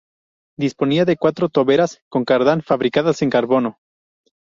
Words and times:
Disponía 0.57 1.05
de 1.05 1.15
cuatro 1.15 1.47
toberas 1.47 2.01
con 2.09 2.25
cardán 2.25 2.63
fabricadas 2.63 3.21
en 3.21 3.29
carbono. 3.29 3.77